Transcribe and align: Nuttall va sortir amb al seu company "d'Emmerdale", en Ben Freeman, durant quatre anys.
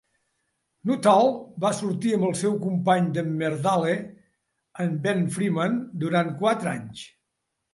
Nuttall 0.91 1.27
va 1.65 1.69
sortir 1.79 2.13
amb 2.15 2.25
al 2.29 2.33
seu 2.39 2.57
company 2.63 3.11
"d'Emmerdale", 3.17 3.93
en 4.87 4.97
Ben 5.05 5.23
Freeman, 5.37 5.77
durant 6.07 6.33
quatre 6.41 6.73
anys. 6.77 7.07